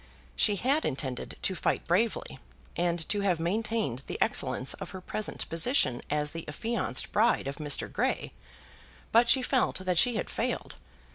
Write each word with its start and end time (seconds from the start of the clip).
She 0.35 0.55
had 0.55 0.83
intended 0.83 1.37
to 1.43 1.53
fight 1.53 1.85
bravely, 1.85 2.39
and 2.75 3.07
to 3.07 3.19
have 3.21 3.39
maintained 3.39 4.01
the 4.07 4.19
excellence 4.19 4.73
of 4.73 4.89
her 4.89 4.99
present 4.99 5.47
position 5.47 6.01
as 6.09 6.31
the 6.31 6.47
affianced 6.47 7.11
bride 7.11 7.45
of 7.45 7.57
Mr. 7.57 7.87
Grey, 7.93 8.33
but 9.11 9.29
she 9.29 9.43
felt 9.43 9.77
that 9.85 9.99
she 9.99 10.15
had 10.15 10.27
failed. 10.27 10.75